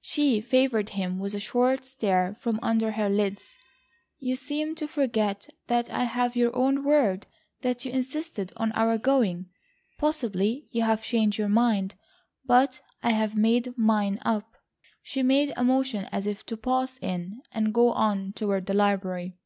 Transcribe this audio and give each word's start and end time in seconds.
She 0.00 0.40
favoured 0.40 0.88
him 0.88 1.20
with 1.20 1.32
a 1.32 1.38
short 1.38 1.84
stare 1.84 2.36
from 2.40 2.58
under 2.60 2.90
her 2.90 3.08
lids. 3.08 3.56
"You 4.18 4.34
seem 4.34 4.74
to 4.74 4.88
forget 4.88 5.48
that 5.68 5.88
I 5.90 6.02
have 6.02 6.34
your 6.34 6.50
own 6.56 6.82
word 6.82 7.28
that 7.62 7.84
you 7.84 7.92
insisted 7.92 8.52
on 8.56 8.72
our 8.72 8.98
going. 8.98 9.48
Possibly 9.96 10.66
you 10.72 10.82
have 10.82 11.04
changed 11.04 11.38
your 11.38 11.48
mind, 11.48 11.94
but 12.44 12.80
I 13.04 13.10
have 13.10 13.36
made 13.36 13.78
mine 13.78 14.18
up." 14.22 14.56
She 15.02 15.22
made 15.22 15.52
a 15.56 15.62
motion 15.62 16.06
as 16.10 16.26
if 16.26 16.44
to 16.46 16.56
pass 16.56 16.98
in, 17.00 17.42
and 17.52 17.72
go 17.72 17.92
on 17.92 18.32
toward 18.32 18.66
the 18.66 18.74
library. 18.74 19.38